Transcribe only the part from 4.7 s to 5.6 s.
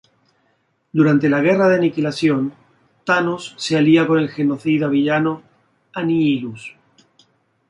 villano